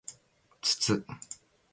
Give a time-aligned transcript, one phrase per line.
[0.63, 1.05] つつ